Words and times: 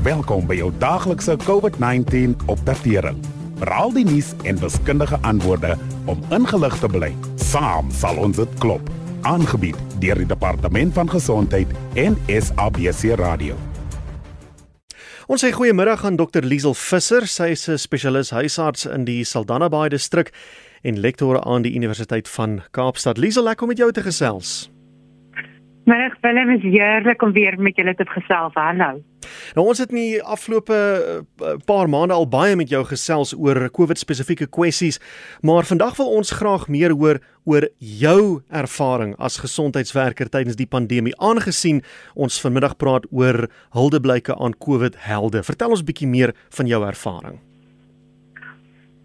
Welkom 0.00 0.46
by 0.48 0.54
jou 0.56 0.70
daglikse 0.80 1.34
COVID-19 1.44 2.32
opdatering. 2.48 3.18
Veral 3.60 3.90
die 3.92 4.04
nuus 4.08 4.30
en 4.48 4.56
wiskundige 4.56 5.18
antwoorde 5.28 5.74
om 6.08 6.22
ingelig 6.32 6.78
te 6.80 6.88
bly. 6.88 7.10
Saam 7.36 7.90
sal 7.92 8.16
ons 8.16 8.40
dit 8.40 8.54
klop. 8.62 8.88
Aangebied 9.28 9.76
deur 10.00 10.16
die 10.22 10.28
Departement 10.30 10.96
van 10.96 11.10
Gesondheid 11.12 11.68
en 12.00 12.16
SABC 12.32 13.12
Radio. 13.20 13.58
Ons 15.28 15.44
sê 15.44 15.52
goeiemiddag 15.52 16.06
aan 16.08 16.16
Dr 16.16 16.48
Liesel 16.48 16.72
Visser. 16.72 17.28
Sy 17.28 17.50
is 17.52 17.68
'n 17.68 17.76
spesialis 17.76 18.32
huisarts 18.32 18.86
in 18.86 19.04
die 19.04 19.24
Saldanha 19.24 19.68
Bay 19.68 19.88
distrik 19.88 20.32
en 20.82 20.96
lektor 20.96 21.44
aan 21.44 21.62
die 21.62 21.74
Universiteit 21.76 22.28
van 22.28 22.62
Kaapstad. 22.70 23.18
Liesel, 23.18 23.44
lekker 23.44 23.62
om 23.62 23.68
met 23.68 23.78
jou 23.78 23.92
te 23.92 24.02
gesels. 24.02 24.72
Middag 25.84 26.16
Willem, 26.22 26.50
is 26.56 26.62
heerlik 26.62 27.22
om 27.22 27.32
weer 27.32 27.60
met 27.60 27.76
julle 27.76 27.94
te 27.94 28.06
gesels. 28.06 28.54
Hallo. 28.54 29.09
Nou 29.54 29.66
ons 29.68 29.78
het 29.82 29.92
nie 29.92 30.20
afgelope 30.22 30.76
uh, 30.76 31.56
paar 31.66 31.88
maande 31.88 32.14
al 32.14 32.28
baie 32.30 32.56
met 32.56 32.70
jou 32.70 32.84
gesels 32.88 33.34
oor 33.36 33.68
COVID 33.70 33.98
spesifieke 33.98 34.46
kwessies, 34.46 35.00
maar 35.42 35.68
vandag 35.68 35.96
wil 36.00 36.12
ons 36.20 36.30
graag 36.30 36.68
meer 36.68 36.94
hoor 36.96 37.20
oor 37.48 37.68
jou 37.78 38.42
ervaring 38.52 39.14
as 39.18 39.40
gesondheidswerker 39.42 40.28
tydens 40.30 40.58
die 40.60 40.68
pandemie 40.68 41.16
aangesien 41.18 41.82
ons 42.14 42.40
vanmiddag 42.40 42.76
praat 42.76 43.08
oor 43.10 43.48
huldeblyke 43.76 44.36
aan 44.36 44.58
COVID 44.58 45.00
helde. 45.08 45.42
Vertel 45.42 45.76
ons 45.76 45.86
bietjie 45.86 46.10
meer 46.10 46.36
van 46.56 46.68
jou 46.70 46.84
ervaring. 46.86 47.40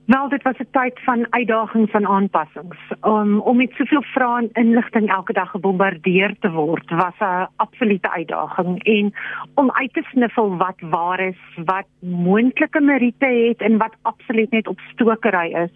Wel, 0.05 0.30
dit 0.30 0.44
was 0.44 0.58
'n 0.58 0.68
tyd 0.72 1.00
van 1.04 1.27
uitdagings 1.30 1.91
en 1.91 2.08
aanpassings. 2.08 2.77
Um, 3.04 3.40
om 3.40 3.58
met 3.58 3.72
soveel 3.72 4.02
vrae 4.02 4.38
en 4.38 4.50
inligting 4.54 5.09
elke 5.09 5.34
dag 5.34 5.50
gebombardeer 5.50 6.36
te 6.40 6.52
word, 6.52 6.90
was 6.90 7.13
'n 7.20 7.48
absolute 7.55 8.12
uitdaging 8.12 8.84
en 8.84 9.13
om 9.54 9.72
uit 9.72 9.94
te 9.94 10.04
sniffel 10.12 10.58
wat 10.58 10.80
waar 10.80 11.20
is, 11.20 11.38
wat 11.66 11.86
moontlike 11.99 12.82
meriete 12.82 13.26
het 13.26 13.62
en 13.62 13.77
wat 13.77 13.96
absoluut 14.02 14.52
net 14.52 14.68
opstokery 14.68 15.54
is, 15.54 15.71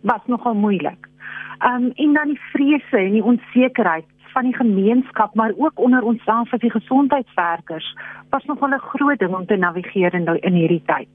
was 0.00 0.20
nogal 0.26 0.54
moeilik. 0.54 1.08
Um 1.66 1.90
en 1.94 2.12
dan 2.12 2.26
die 2.26 2.40
vrese 2.52 2.96
en 2.96 3.12
die 3.12 3.24
onsekerheid 3.24 4.04
van 4.32 4.42
die 4.42 4.56
gemeenskap, 4.56 5.34
maar 5.34 5.52
ook 5.56 5.78
onder 5.78 6.02
onsself 6.02 6.52
as 6.52 6.60
die 6.60 6.70
gesondheidswerkers, 6.70 7.96
was 8.30 8.44
nogal 8.44 8.68
'n 8.68 8.78
groot 8.78 9.18
ding 9.18 9.34
om 9.34 9.46
te 9.46 9.56
navigeer 9.56 10.14
in 10.14 10.26
in 10.40 10.52
hierdie 10.52 10.82
tyd. 10.86 11.08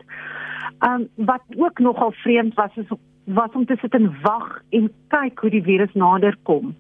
Um 0.80 1.08
wat 1.16 1.44
ook 1.56 1.80
nogal 1.80 2.12
vreemd 2.12 2.54
was 2.54 2.76
is 2.76 2.92
was 3.24 3.52
om 3.52 3.66
te 3.66 3.76
sit 3.82 3.94
en 3.94 4.22
wag 4.22 4.62
en 4.70 4.92
kyk 5.08 5.40
hoe 5.40 5.50
die 5.50 5.64
virus 5.64 5.94
nader 5.94 6.36
kom. 6.44 6.76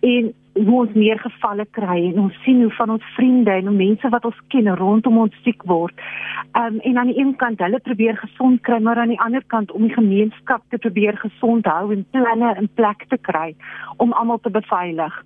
En 0.00 0.32
hoe 0.52 0.80
ons 0.80 0.92
meer 0.92 1.18
gevalle 1.18 1.64
kry 1.70 1.98
en 2.10 2.18
ons 2.26 2.38
sien 2.44 2.60
hoe 2.62 2.72
van 2.76 2.90
ons 2.90 3.04
vriende 3.16 3.52
en 3.52 3.76
mense 3.76 4.08
wat 4.14 4.24
ons 4.28 4.40
ken 4.52 4.68
rondom 4.76 5.18
ons 5.24 5.36
siek 5.44 5.62
word. 5.68 6.04
Um 6.58 6.78
en 6.80 6.98
aan 6.98 7.12
die 7.12 7.18
een 7.20 7.34
kant 7.40 7.60
hulle 7.64 7.80
probeer 7.80 8.16
gesond 8.20 8.60
kry, 8.68 8.78
maar 8.80 9.00
aan 9.00 9.14
die 9.14 9.20
ander 9.20 9.44
kant 9.54 9.72
om 9.72 9.86
die 9.86 9.94
gemeenskap 9.94 10.64
te 10.68 10.78
probeer 10.78 11.16
gesond 11.20 11.68
hou 11.68 11.92
en 11.92 12.06
planne 12.10 12.54
in 12.60 12.68
plek 12.80 13.04
te 13.08 13.20
kry 13.28 13.52
om 13.96 14.12
almal 14.12 14.40
te 14.40 14.52
beveilig. 14.52 15.20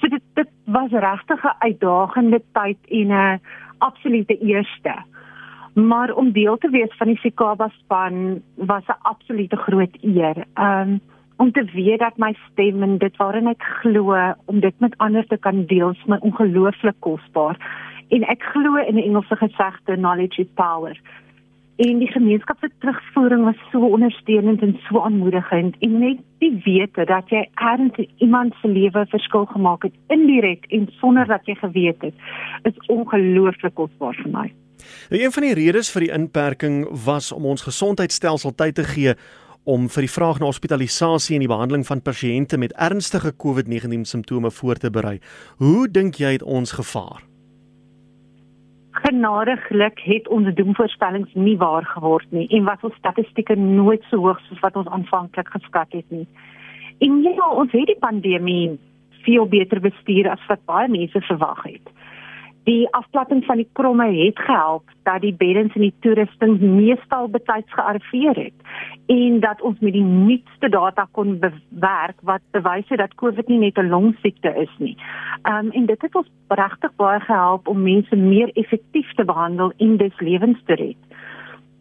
So 0.00 0.08
dit 0.08 0.22
dit 0.38 0.50
was 0.66 0.90
regtig 0.90 1.44
'n 1.44 1.56
uitdagende 1.58 2.42
tyd 2.52 2.78
en 2.88 3.08
'n 3.12 3.40
absolute 3.78 4.38
eerste 4.38 4.94
maar 5.74 6.12
om 6.14 6.32
deel 6.32 6.56
te 6.58 6.70
wees 6.70 6.96
van 6.98 7.06
die 7.06 7.18
Sikaba 7.22 7.68
span 7.68 8.42
was 8.54 8.86
'n 8.86 9.02
absolute 9.02 9.56
groot 9.56 9.96
eer. 10.02 10.44
Um 10.54 11.00
om 11.36 11.52
te 11.52 11.64
weet 11.72 11.98
dat 11.98 12.16
my 12.16 12.34
stem 12.50 12.82
en 12.82 12.98
dit 12.98 13.16
waarin 13.16 13.46
ek 13.46 13.62
glo 13.62 14.16
om 14.44 14.60
dit 14.60 14.74
met 14.78 14.96
ander 14.96 15.26
te 15.26 15.36
kan 15.36 15.64
deel, 15.66 15.90
is 15.90 16.04
my 16.04 16.18
ongelooflik 16.20 16.96
kosbaar. 16.98 17.56
En 18.08 18.26
ek 18.28 18.42
glo 18.42 18.76
in 18.76 18.94
'n 18.94 19.02
Engelse 19.08 19.36
gesegde 19.36 19.96
knowledge 19.96 20.42
is 20.42 20.48
power. 20.54 21.00
En 21.76 21.98
die 21.98 22.10
gemeenskap 22.12 22.56
se 22.60 22.68
terugvoering 22.78 23.44
was 23.44 23.56
so 23.72 23.78
ondersteunend 23.86 24.62
en 24.62 24.78
so 24.88 25.00
aanmoedigend 25.00 25.76
en 25.78 25.98
net 25.98 26.18
die 26.38 26.60
wete 26.64 27.04
dat 27.04 27.30
jy 27.30 27.48
erns 27.54 27.96
iemand 28.16 28.54
se 28.60 28.68
lewe 28.68 29.06
verskil 29.06 29.46
gemaak 29.46 29.82
het 29.82 29.94
indirek 30.06 30.66
en 30.68 30.88
sonder 30.98 31.26
dat 31.26 31.46
jy 31.46 31.54
geweet 31.54 32.02
het, 32.02 32.14
is 32.62 32.86
ongelooflik 32.86 33.74
kosbaar 33.74 34.14
vir 34.14 34.30
my. 34.30 34.52
Nou 35.10 35.22
een 35.22 35.32
van 35.32 35.46
die 35.46 35.54
redes 35.54 35.90
vir 35.94 36.06
die 36.06 36.12
inperking 36.14 36.82
was 37.04 37.32
om 37.32 37.46
ons 37.46 37.66
gesondheidstelsel 37.66 38.54
tyd 38.54 38.74
te 38.74 38.84
gee 38.84 39.14
om 39.64 39.88
vir 39.92 40.06
die 40.06 40.12
vraag 40.12 40.40
na 40.40 40.48
hospitalisasie 40.48 41.36
en 41.36 41.44
die 41.44 41.50
behandeling 41.50 41.84
van 41.86 42.02
pasiënte 42.02 42.58
met 42.58 42.72
ernstige 42.72 43.32
COVID-19 43.36 44.06
simptome 44.08 44.50
voor 44.50 44.80
te 44.80 44.90
berei. 44.90 45.18
Hoe 45.58 45.88
dink 45.88 46.20
jy 46.20 46.32
het 46.38 46.42
ons 46.42 46.72
gevaar? 46.72 47.20
Genadiglik 48.90 50.00
het 50.04 50.28
ons 50.28 50.48
doemvoorspellings 50.54 51.34
nie 51.34 51.56
waar 51.58 51.84
geword 51.84 52.26
nie 52.30 52.48
en 52.48 52.64
was 52.64 52.82
ons 52.82 52.96
statistieke 52.98 53.54
nooit 53.56 54.02
so 54.10 54.18
hoog 54.24 54.40
soos 54.48 54.60
wat 54.64 54.76
ons 54.76 54.88
aanvanklik 54.88 55.48
geskat 55.48 55.92
het 55.92 56.08
nie. 56.10 56.26
En 57.00 57.22
ja, 57.22 57.48
ons 57.48 57.72
het 57.72 57.86
die 57.86 58.00
pandemie 58.00 58.78
veel 59.24 59.46
beter 59.46 59.80
bestuur 59.80 60.28
as 60.32 60.42
wat 60.48 60.64
baie 60.66 60.88
mense 60.88 61.20
verwag 61.28 61.62
het 61.68 61.94
die 62.64 62.88
afplatting 62.92 63.44
van 63.44 63.56
die 63.56 63.68
kromme 63.72 64.06
het 64.12 64.38
gehelp 64.38 64.90
dat 65.02 65.20
die 65.20 65.34
beddens 65.34 65.74
en 65.74 65.80
die 65.86 65.94
toerusting 66.04 66.58
meestal 66.60 67.28
betyds 67.28 67.72
gearriveer 67.72 68.36
het 68.36 68.52
en 69.06 69.40
dat 69.40 69.60
ons 69.60 69.78
met 69.80 69.92
die 69.92 70.04
nuutste 70.04 70.68
data 70.68 71.06
kon 71.16 71.38
bewerk 71.40 72.18
wat 72.22 72.44
bewys 72.50 72.88
het 72.88 73.00
dat 73.00 73.14
COVID 73.22 73.48
nie 73.48 73.58
net 73.58 73.78
'n 73.78 73.88
longsiekte 73.88 74.52
is 74.56 74.74
nie. 74.78 74.96
Ehm 75.42 75.66
um, 75.66 75.70
en 75.70 75.86
dit 75.86 76.02
het 76.02 76.14
ons 76.14 76.30
regtig 76.48 76.92
baie 76.96 77.20
gehelp 77.20 77.68
om 77.68 77.82
mense 77.82 78.16
meer 78.16 78.50
effektief 78.54 79.12
te 79.14 79.24
behandel 79.24 79.72
en 79.76 79.96
dis 79.96 80.20
lewens 80.20 80.58
te 80.64 80.74
red. 80.74 81.00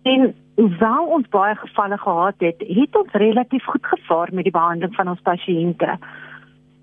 En 0.04 0.36
hoewel 0.56 1.06
ons 1.06 1.28
baie 1.30 1.56
gevalle 1.56 1.98
gehad 1.98 2.36
het, 2.38 2.64
het 2.68 2.96
ons 2.96 3.12
relatief 3.12 3.64
goed 3.64 3.86
gevaar 3.86 4.30
met 4.32 4.44
die 4.44 4.58
behandeling 4.60 4.96
van 4.96 5.08
ons 5.08 5.22
pasiënte 5.22 6.00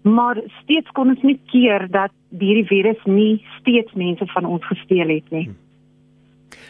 maar 0.06 0.38
steeds 0.62 0.90
kon 0.94 1.10
ons 1.10 1.22
nie 1.26 1.38
keer 1.50 1.86
dat 1.90 2.12
hierdie 2.40 2.66
virus 2.66 3.04
nie 3.04 3.44
steeds 3.60 3.92
mense 3.94 4.26
van 4.34 4.44
ons 4.44 4.64
gesteel 4.66 5.08
het 5.08 5.30
nie. 5.30 5.48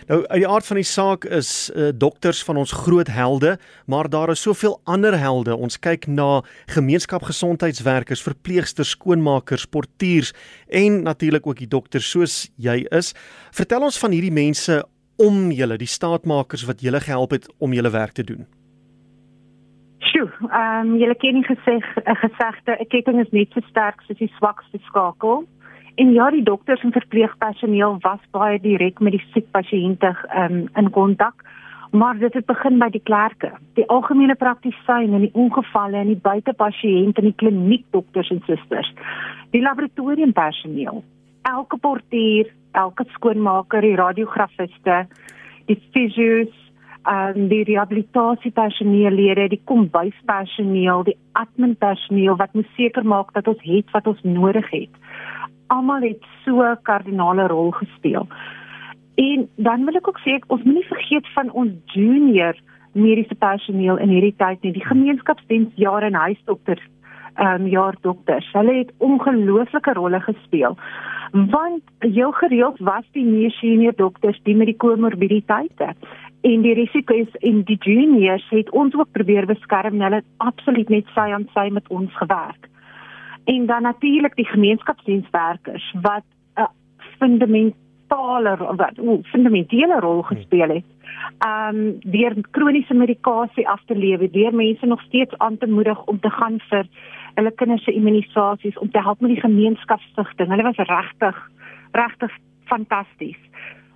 Nou 0.06 0.20
uit 0.26 0.38
die 0.38 0.48
aard 0.48 0.66
van 0.66 0.78
die 0.78 0.86
saak 0.86 1.24
is 1.34 1.50
uh, 1.74 1.88
dokters 1.94 2.42
van 2.46 2.56
ons 2.60 2.72
groot 2.72 3.08
helde, 3.10 3.56
maar 3.86 4.08
daar 4.08 4.30
is 4.30 4.42
soveel 4.42 4.78
ander 4.84 5.18
helde. 5.18 5.56
Ons 5.56 5.78
kyk 5.82 6.06
na 6.06 6.42
gemeenskapgesondheidswerkers, 6.70 8.22
verpleegsters, 8.22 8.94
skoonmakers, 8.94 9.66
portiers 9.66 10.32
en 10.68 11.02
natuurlik 11.02 11.46
ook 11.46 11.58
die 11.58 11.70
dokters 11.70 12.10
soos 12.10 12.44
jy 12.54 12.84
is. 12.94 13.14
Vertel 13.50 13.88
ons 13.88 13.98
van 13.98 14.14
hierdie 14.14 14.34
mense 14.34 14.84
om 15.16 15.50
julle, 15.50 15.78
die 15.80 15.90
staatmakers 15.90 16.66
wat 16.68 16.84
julle 16.84 17.00
gehelp 17.00 17.34
het 17.34 17.50
om 17.58 17.74
julle 17.74 17.90
werk 17.90 18.14
te 18.14 18.24
doen. 18.24 18.46
Sjoe, 20.06 20.28
ehm 20.52 20.86
um, 20.86 20.96
julle 21.00 21.16
ken 21.18 21.34
nie 21.40 21.46
geseg 21.50 21.84
'n 22.04 22.16
gesegde 22.22 22.78
'n 22.78 22.88
ketting 22.94 23.20
is 23.20 23.32
net 23.32 23.50
so 23.52 23.60
sterk 23.66 24.00
soos 24.06 24.18
die 24.18 24.32
swakste 24.38 24.78
skakel. 24.86 25.46
En 25.96 26.12
ja, 26.12 26.30
die 26.30 26.42
dokters 26.42 26.82
en 26.84 26.92
verpleegpersoneel 26.92 27.96
was 28.04 28.20
baie 28.30 28.58
direk 28.60 28.98
met 29.00 29.16
die 29.16 29.24
siek 29.32 29.46
pasiënte 29.50 30.12
ehm 30.28 30.58
um, 30.58 30.66
in 30.76 30.90
kontak. 30.90 31.44
Maar 31.90 32.18
dit 32.18 32.34
het 32.34 32.46
begin 32.46 32.78
by 32.78 32.88
die 32.92 33.00
klerke, 33.00 33.52
die 33.78 33.86
algemene 33.88 34.34
praktisyn 34.34 35.14
en 35.14 35.22
die 35.24 35.32
ongevalle 35.32 35.96
en 35.96 36.10
die 36.12 36.20
buitepasiënte 36.20 37.22
en 37.22 37.30
die 37.30 37.38
kliniekdokters 37.40 38.30
en 38.34 38.42
susters. 38.44 38.90
Die 39.54 39.62
laboratoriumpersoneel, 39.62 41.00
elke 41.48 41.78
portier, 41.80 42.50
elke 42.72 43.06
skoonmaker, 43.14 43.80
die 43.80 43.96
radiografiste, 43.96 45.06
die 45.70 45.78
fisios 45.94 46.52
um, 47.06 47.48
die 47.48 47.62
rehabilitasiepersoneel, 47.70 49.48
die 49.48 49.62
kombuispersoneel, 49.64 51.06
die 51.08 51.16
adminpersoneel 51.32 52.36
wat 52.36 52.52
moet 52.54 52.68
seker 52.76 53.06
maak 53.06 53.32
dat 53.32 53.48
ons 53.48 53.62
het 53.64 53.90
wat 53.94 54.06
ons 54.10 54.22
nodig 54.22 54.68
het. 54.70 55.02
Almal 55.66 56.02
het 56.06 56.22
so 56.44 56.74
kardinale 56.82 57.46
rol 57.46 57.70
gespeel. 57.70 58.28
En 59.16 59.48
dan 59.56 59.84
wil 59.84 59.96
ek 59.96 60.08
ook 60.08 60.20
sê 60.20 60.36
ons 60.46 60.62
moenie 60.62 60.86
vergeet 60.86 61.28
van 61.34 61.50
ons 61.50 61.72
junior 61.94 62.58
mediese 62.92 63.34
personeel 63.34 63.98
in 64.00 64.12
hierdie 64.12 64.34
tyd 64.36 64.62
nie, 64.62 64.72
die 64.76 64.84
gemeenskapsdiensjare 64.84 66.10
en 66.10 66.20
huisdokters, 66.26 66.84
ehm 67.36 67.64
um, 67.64 67.66
jaar 67.68 67.96
dokters. 68.00 68.48
Hulle 68.52 68.78
het 68.78 68.92
ongelooflike 68.98 69.92
rolle 69.92 70.20
gespeel. 70.20 70.76
Want 71.32 71.82
heel 71.98 72.32
gereeld 72.32 72.78
was 72.78 73.04
die 73.12 73.24
meer 73.24 73.50
senior 73.50 73.96
dokters 73.96 74.40
die 74.44 74.56
met 74.56 74.70
die 74.72 74.76
komorbiditeite 74.76 75.92
en 76.40 76.62
die 76.62 76.74
risiko's 76.78 77.32
en 77.40 77.62
die 77.68 77.78
juniors 77.80 78.46
het 78.50 78.70
ons 78.70 78.94
ook 78.94 79.10
probeer 79.12 79.46
beskerm 79.46 80.00
hulle 80.00 80.22
absoluut 80.36 80.88
net 80.88 81.12
sy 81.14 81.28
aan 81.34 81.48
sy 81.54 81.68
met 81.72 81.88
ons 81.88 82.12
gewerk 82.20 82.70
en 83.46 83.66
dan 83.66 83.82
natuurlik 83.82 84.36
die 84.36 84.46
gemeenskapsdienswerkers 84.46 85.94
wat 86.02 86.24
'n 86.54 86.68
fundamentale 87.18 88.56
wat 88.76 88.98
'n 88.98 89.22
fundamentele 89.22 90.00
rol 90.00 90.22
gespeel 90.22 90.68
het 90.68 90.88
um 91.46 91.98
deur 92.00 92.34
kroniese 92.50 92.94
medikasie 92.94 93.68
af 93.68 93.84
te 93.84 93.96
lewe 93.96 94.30
deur 94.30 94.54
mense 94.54 94.86
nog 94.86 95.02
steeds 95.02 95.38
aan 95.38 95.58
te 95.58 95.66
moedig 95.66 96.04
om 96.04 96.20
te 96.20 96.30
gaan 96.30 96.60
vir 96.68 96.86
hulle 97.34 97.50
kinders 97.50 97.84
se 97.84 97.92
immunisasies 97.92 98.78
om 98.78 98.90
te 98.90 99.02
help 99.02 99.20
met 99.20 99.30
die 99.30 99.40
gemeenskapssigting 99.40 100.48
hulle 100.48 100.62
was 100.62 100.76
regtig 100.76 101.50
regtig 101.92 102.32
fantasties 102.64 103.40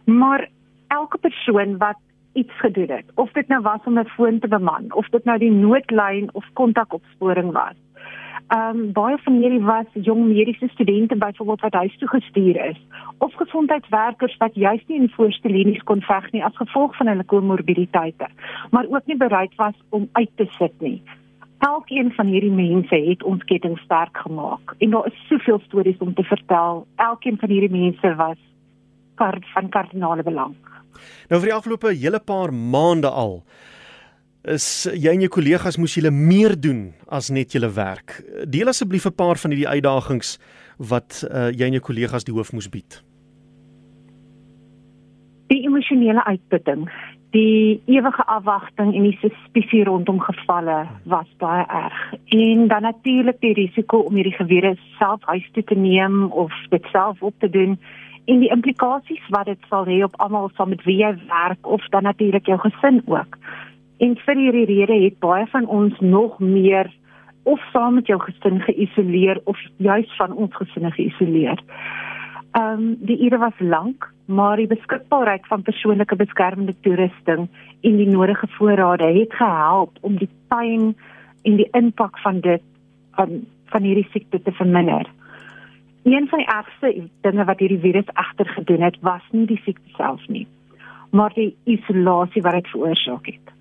maar 0.05 0.49
elke 0.89 1.19
persoon 1.19 1.79
wat 1.79 1.99
iets 2.33 2.59
gedoen 2.59 2.89
het, 2.89 3.05
of 3.15 3.33
dit 3.33 3.49
nou 3.49 3.63
was 3.63 3.81
om 3.85 3.99
'n 3.99 4.07
foon 4.07 4.39
te 4.39 4.49
beman, 4.49 4.93
of 4.95 5.09
dit 5.09 5.25
nou 5.25 5.39
die 5.39 5.51
noodlyn 5.51 6.29
of 6.33 6.45
kontakopsporing 6.53 7.53
was. 7.53 7.77
Ehm 8.51 8.79
um, 8.79 8.93
baie 8.93 9.19
van 9.23 9.37
hierdie 9.39 9.63
was 9.63 9.87
jong 9.93 10.25
mediese 10.27 10.69
studente 10.73 11.17
byvoorbeeld 11.17 11.61
wat 11.61 11.73
huis 11.73 11.97
toe 11.99 12.09
gestuur 12.09 12.57
is 12.65 12.79
of 13.19 13.35
gesondheidswerkers 13.35 14.37
wat 14.37 14.55
juist 14.55 14.89
nie 14.89 14.99
in 15.01 15.13
voorste 15.15 15.49
linies 15.49 15.85
kon 15.91 16.03
veg 16.03 16.27
nie 16.33 16.43
as 16.45 16.57
gevolg 16.57 16.97
van 16.97 17.07
hulle 17.07 17.25
komorbiditeite, 17.25 18.27
maar 18.71 18.91
ook 18.91 19.07
nie 19.07 19.17
bereid 19.17 19.55
was 19.55 19.77
om 19.89 20.09
uit 20.13 20.31
te 20.35 20.49
sit 20.59 20.75
nie. 20.81 21.03
Elkeen 21.59 22.11
van 22.17 22.27
hierdie 22.27 22.51
mense 22.51 23.01
het 23.07 23.23
ons 23.23 23.45
ketting 23.45 23.79
sterk 23.85 24.19
gemaak 24.27 24.75
en 24.79 24.91
daar 24.91 25.07
is 25.07 25.25
soveel 25.29 25.63
stories 25.69 26.03
om 26.03 26.15
te 26.15 26.27
vertel. 26.27 26.87
Elkeen 26.97 27.39
van 27.39 27.55
hierdie 27.55 27.75
mense 27.79 28.15
was 28.15 28.39
kard 29.15 29.47
van 29.55 29.69
kardinale 29.69 30.27
belang. 30.27 30.59
Nou 31.29 31.39
vir 31.39 31.53
die 31.53 31.59
afgelope 31.61 31.95
hele 31.95 32.19
paar 32.19 32.51
maande 32.51 33.15
al 33.15 33.45
is 34.49 34.89
jy 34.97 35.13
en 35.13 35.21
jou 35.21 35.29
kollegas 35.33 35.77
moes 35.77 35.95
julle 35.99 36.11
meer 36.11 36.57
doen 36.57 36.93
as 37.09 37.31
net 37.31 37.53
julle 37.53 37.69
werk. 37.77 38.23
Deel 38.49 38.69
asseblief 38.69 39.07
'n 39.07 39.15
paar 39.15 39.37
van 39.37 39.51
hierdie 39.51 39.69
uitdagings 39.69 40.39
wat 40.79 41.25
uh, 41.29 41.51
jy 41.51 41.67
en 41.67 41.77
jou 41.77 41.83
kollegas 41.83 42.25
die 42.25 42.33
hoof 42.35 42.53
moes 42.53 42.69
bied. 42.69 43.03
Die 45.49 45.67
emosionele 45.67 46.25
uitputting, 46.25 46.89
die 47.33 47.83
ewige 47.87 48.25
afwagting 48.27 48.95
en 48.95 49.03
die 49.03 49.19
suspisie 49.21 49.85
rondom 49.85 50.21
gevalle 50.21 50.89
was 51.05 51.29
baie 51.39 51.67
erg. 51.67 52.15
En 52.29 52.69
dan 52.69 52.83
natuurlik 52.83 53.41
die 53.41 53.55
risiko 53.55 53.99
om 53.99 54.15
hierdie 54.15 54.39
gewere 54.39 54.77
self 54.99 55.21
huis 55.25 55.49
toe 55.53 55.65
te 55.65 55.75
neem 55.75 56.33
of 56.33 56.53
dit 56.71 56.85
self 56.93 57.23
op 57.23 57.35
te 57.39 57.51
doen 57.51 57.79
en 58.25 58.41
die 58.41 58.51
implikasies 58.51 59.23
wat 59.35 59.49
dit 59.51 59.59
sal 59.69 59.87
hê 59.91 60.03
op 60.07 60.15
almal 60.23 60.51
saam 60.55 60.71
met 60.73 60.83
wie 60.87 61.01
jy 61.03 61.13
werk 61.29 61.67
of 61.67 61.85
dan 61.95 62.03
natuurlik 62.03 62.47
jou 62.47 62.59
gesin 62.59 63.03
ook. 63.07 63.40
En 64.01 64.15
vir 64.17 64.39
hierdie 64.41 64.65
rede 64.65 64.97
het 65.03 65.19
baie 65.21 65.47
van 65.53 65.67
ons 65.67 65.99
nog 66.01 66.39
meer 66.39 66.89
of 67.43 67.61
saam 67.73 67.99
met 67.99 68.07
jou 68.09 68.17
gesin 68.21 68.61
geïsoleer 68.65 69.41
of 69.45 69.59
juis 69.77 70.17
van 70.17 70.33
ons 70.33 70.57
gesinne 70.57 70.91
geïsoleer. 70.97 71.61
Ehm 72.51 72.81
um, 72.81 72.97
die 73.07 73.19
ure 73.27 73.39
was 73.39 73.59
lank, 73.59 74.09
maar 74.25 74.57
die 74.57 74.71
beskikbaarheid 74.71 75.47
van 75.47 75.63
persoonlike 75.63 76.17
beskermende 76.17 76.75
toerusting 76.81 77.49
en 77.81 78.01
die 78.01 78.09
nodige 78.09 78.49
voorrade 78.57 79.13
het 79.19 79.37
gehelp 79.43 79.99
om 80.01 80.17
die 80.17 80.31
pyn 80.49 80.97
en 81.43 81.61
die 81.61 81.69
impak 81.73 82.19
van 82.25 82.41
dit 82.41 82.65
van 83.21 83.45
van 83.71 83.83
hierdie 83.83 84.09
siekte 84.13 84.43
te 84.43 84.53
verminder. 84.53 85.07
Een 86.03 86.29
van 86.29 86.39
die 86.39 86.49
ergste 86.49 87.09
dinge 87.21 87.45
wat 87.45 87.59
hierdie 87.59 87.85
virus 87.85 88.09
egter 88.15 88.49
gedoen 88.57 88.83
het, 88.83 88.97
was 89.01 89.23
nie 89.31 89.47
die 89.47 89.61
siekte 89.65 89.97
self 89.97 90.29
nie, 90.29 90.47
maar 91.11 91.33
die 91.35 91.57
isolasie 91.65 92.43
wat 92.43 92.63
dit 92.63 92.69
veroorsaak 92.73 93.27
het 93.27 93.59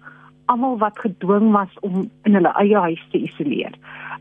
almal 0.49 0.77
wat 0.81 0.99
gedwing 0.99 1.51
was 1.53 1.71
om 1.85 2.09
in 2.27 2.37
hulle 2.37 2.51
eie 2.61 2.77
huis 2.87 3.05
te 3.11 3.21
isoleer. 3.29 3.75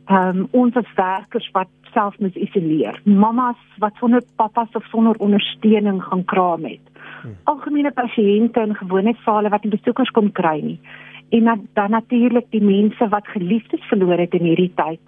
Ehm 0.08 0.44
um, 0.44 0.46
ons 0.50 0.76
as 0.76 0.94
werkers 0.96 1.48
wat 1.56 1.72
self 1.92 2.18
moet 2.18 2.36
isoleer. 2.36 3.00
Mamas 3.04 3.60
wat 3.82 3.96
sonder 4.00 4.22
pappas 4.36 4.72
of 4.72 4.84
sonder 4.92 5.16
ondersteuning 5.18 6.02
gaan 6.04 6.24
kraam 6.24 6.64
het. 6.64 6.84
Hmm. 7.22 7.36
Algemene 7.44 7.92
pasiënte 7.92 8.60
in 8.60 8.74
gewone 8.76 9.14
sale 9.24 9.48
wat 9.48 9.64
nie 9.64 9.76
besoekers 9.76 10.10
kon 10.16 10.32
kry 10.32 10.58
nie. 10.62 10.80
En 11.28 11.44
dan, 11.44 11.66
dan 11.76 11.90
natuurlik 11.90 12.46
die 12.50 12.64
mense 12.64 13.08
wat 13.08 13.26
geliefdes 13.28 13.84
verloor 13.88 14.18
het 14.18 14.34
in 14.34 14.46
hierdie 14.48 14.72
tyd 14.74 15.00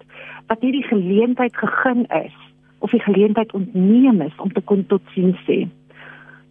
wat 0.51 0.61
hierdie 0.61 0.85
geleentheid 0.89 1.55
gegee 1.55 2.05
is 2.25 2.37
of 2.79 2.91
die 2.91 3.01
geleentheid 3.01 3.53
ontneem 3.53 4.21
is 4.21 4.35
om 4.37 4.51
te 4.51 4.61
kon 4.61 4.85
totsiens 4.85 5.37
sê. 5.47 5.63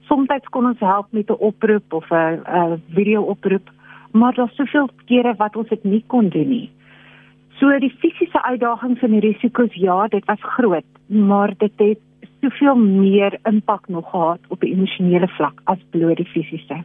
Soms 0.08 0.48
kon 0.50 0.66
ons 0.66 0.80
help 0.80 1.06
met 1.10 1.30
'n 1.30 1.38
oproep 1.38 1.92
of 1.92 2.06
'n 2.10 2.82
video 2.94 3.22
oproep 3.22 3.70
maar 4.12 4.34
daar's 4.34 4.56
soveel 4.56 4.90
kere 5.06 5.34
wat 5.38 5.56
ons 5.56 5.68
dit 5.68 5.84
nie 5.84 6.04
kon 6.06 6.28
doen 6.28 6.48
nie. 6.48 6.70
So 7.60 7.78
die 7.78 7.92
fisiese 8.00 8.42
uitdagings 8.42 9.02
en 9.02 9.16
die 9.16 9.20
risiko's 9.20 9.74
ja, 9.74 10.06
dit 10.08 10.24
was 10.24 10.40
groot, 10.56 10.86
maar 11.06 11.52
dit 11.58 11.72
het 11.76 12.00
soveel 12.40 12.76
meer 12.76 13.38
impak 13.44 13.88
nog 13.88 14.10
gehad 14.10 14.40
op 14.48 14.60
die 14.60 14.72
emosionele 14.72 15.28
vlak 15.36 15.60
as 15.64 15.78
bloot 15.90 16.16
die 16.16 16.28
fisiese. 16.32 16.80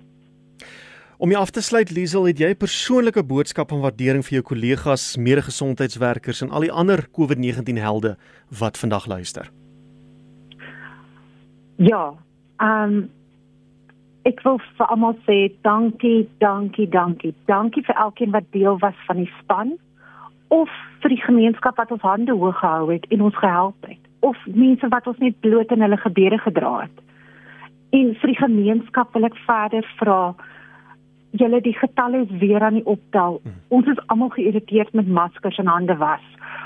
Om 1.17 1.31
jy 1.31 1.39
af 1.39 1.53
te 1.55 1.61
sluit 1.63 1.93
Liesel, 1.95 2.25
het 2.27 2.39
jy 2.39 2.49
'n 2.51 2.57
persoonlike 2.59 3.23
boodskap 3.23 3.69
van 3.69 3.79
waardering 3.79 4.23
vir 4.25 4.33
jou 4.33 4.43
kollegas, 4.43 5.15
mede-gesondheidswerkers 5.17 6.41
en 6.41 6.51
al 6.51 6.61
die 6.61 6.71
ander 6.71 7.07
COVID-19 7.07 7.79
helde 7.79 8.17
wat 8.59 8.77
vandag 8.77 9.07
luister? 9.07 9.51
Ja, 11.77 12.13
ehm 12.57 12.93
um, 12.93 13.09
ek 14.25 14.41
wil 14.45 14.57
vir 14.77 14.87
almal 14.89 15.13
sê 15.27 15.37
dankie, 15.65 16.25
dankie, 16.41 16.87
dankie. 16.89 17.33
Dankie 17.49 17.83
vir 17.85 17.95
elkeen 17.95 18.33
wat 18.33 18.47
deel 18.51 18.79
was 18.81 18.97
van 19.07 19.21
die 19.21 19.29
span 19.39 19.75
of 20.53 20.69
vir 21.03 21.13
die 21.13 21.21
gemeenskap 21.21 21.77
wat 21.77 21.91
ons 21.93 22.05
hande 22.05 22.33
hoog 22.33 22.57
gehou 22.59 22.89
het 22.91 23.05
en 23.13 23.21
ons 23.21 23.37
gehelp 23.37 23.89
het 23.89 24.01
of 24.25 24.37
mense 24.45 24.87
wat 24.89 25.07
ons 25.07 25.21
net 25.21 25.37
bloot 25.45 25.71
in 25.71 25.85
hulle 25.85 25.97
gebede 26.01 26.37
gedra 26.41 26.73
het. 26.87 27.01
En 27.93 28.13
vir 28.21 28.31
die 28.31 28.41
gemeenskap 28.41 29.13
wil 29.13 29.27
ek 29.29 29.37
verder 29.45 29.85
vra 29.99 30.19
julle 31.35 31.59
die 31.61 31.75
getalle 31.77 32.23
is 32.25 32.31
weer 32.41 32.63
aan 32.63 32.79
die 32.79 32.87
optel. 32.89 33.39
Hmm. 33.43 33.59
Ons 33.77 33.91
is 33.93 34.01
almal 34.07 34.31
geïrriteerd 34.33 34.93
met 34.97 35.07
maskers 35.19 35.59
en 35.61 35.69
hande 35.69 35.97
was. 36.01 36.25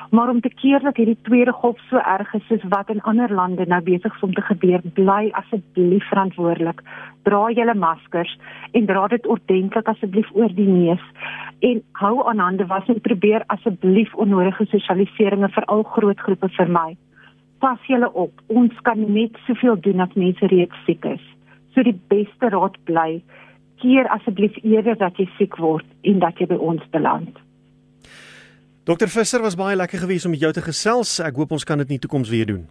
Maar 0.09 0.29
om 0.29 0.41
te 0.41 0.49
keer 0.49 0.81
dat 0.81 0.95
hierdie 0.97 1.17
tweede 1.21 1.51
golf 1.51 1.79
so 1.89 1.97
erg 1.97 2.33
is 2.33 2.45
soos 2.47 2.63
wat 2.69 2.89
in 2.89 3.01
ander 3.01 3.33
lande 3.33 3.65
nou 3.65 3.81
besig 3.85 4.15
is 4.15 4.21
om 4.25 4.33
te 4.33 4.41
gebeur, 4.41 4.81
bly 4.93 5.29
asseblief 5.37 6.07
verantwoordelik. 6.09 6.81
Dra 7.29 7.41
julle 7.53 7.75
maskers 7.77 8.31
en 8.71 8.87
dra 8.89 9.07
dit 9.07 9.27
ordentlik 9.27 9.87
asseblief 9.87 10.31
oor 10.33 10.49
die 10.57 10.67
neus 10.67 11.03
en 11.59 11.83
hou 12.01 12.15
aan 12.25 12.41
hande 12.41 12.65
was 12.65 12.87
en 12.89 13.01
probeer 13.05 13.45
asseblief 13.53 14.15
onnodige 14.15 14.65
sosialiseringe 14.71 15.49
vir 15.53 15.67
al 15.75 15.83
groot 15.83 16.19
groepe 16.25 16.49
vermy. 16.55 16.95
Pas 17.59 17.85
julle 17.91 18.09
op. 18.13 18.33
Ons 18.47 18.73
kan 18.87 19.03
net 19.13 19.37
soveel 19.45 19.77
doen 19.85 20.01
as 20.01 20.15
mense 20.15 20.47
reeds 20.47 20.85
siek 20.87 21.05
is. 21.05 21.21
So 21.75 21.83
die 21.85 21.99
beste 22.09 22.49
raad 22.49 22.81
bly 22.89 23.21
keer 23.83 24.09
asseblief 24.09 24.57
eerder 24.63 24.97
dat 24.97 25.21
jy 25.21 25.29
siek 25.37 25.59
word 25.61 25.85
en 26.01 26.19
dat 26.25 26.41
jy 26.41 26.49
by 26.49 26.57
ons 26.57 26.89
beland. 26.95 27.37
Dokter 28.89 29.07
Visser 29.07 29.41
was 29.45 29.53
baie 29.53 29.75
lekker 29.75 29.99
geweest 30.01 30.25
om 30.25 30.31
met 30.33 30.41
jou 30.41 30.49
te 30.49 30.63
gesels. 30.65 31.19
Ek 31.21 31.35
hoop 31.37 31.51
ons 31.53 31.65
kan 31.67 31.77
dit 31.77 31.91
in 31.91 31.99
die 31.99 32.01
toekoms 32.01 32.29
weer 32.33 32.47
doen. 32.49 32.63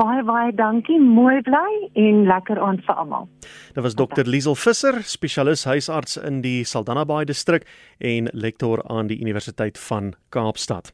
Baie 0.00 0.24
baie 0.26 0.50
dankie. 0.58 0.96
Mooi 0.98 1.36
bly 1.46 1.68
en 2.00 2.24
lekker 2.26 2.58
aan 2.58 2.80
vir 2.82 2.98
almal. 2.98 3.28
Dit 3.76 3.84
was 3.86 3.94
dokter 3.94 4.26
Liesel 4.26 4.58
Visser, 4.58 4.98
spesialis 5.06 5.62
huisarts 5.70 6.18
in 6.18 6.42
die 6.42 6.64
Saldanha 6.66 7.06
Bay 7.06 7.28
distrik 7.30 7.68
en 8.02 8.32
lektor 8.34 8.82
aan 8.90 9.06
die 9.06 9.20
Universiteit 9.22 9.78
van 9.78 10.10
Kaapstad. 10.34 10.90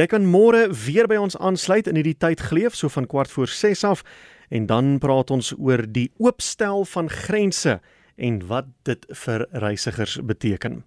Jy 0.00 0.08
kan 0.08 0.24
môre 0.24 0.70
weer 0.86 1.04
by 1.04 1.20
ons 1.20 1.36
aansluit 1.36 1.92
in 1.92 2.00
hierdie 2.00 2.16
tyd 2.16 2.40
geleef 2.40 2.80
so 2.80 2.88
van 2.88 3.04
kwart 3.04 3.36
voor 3.36 3.52
6 3.52 3.84
af 3.84 4.04
en 4.48 4.64
dan 4.72 4.94
praat 4.96 5.36
ons 5.36 5.52
oor 5.58 5.84
die 5.84 6.08
oopstel 6.16 6.88
van 6.88 7.12
grense 7.12 7.82
en 8.16 8.44
wat 8.48 8.72
dit 8.88 9.10
vir 9.26 9.50
reisigers 9.52 10.22
beteken. 10.24 10.86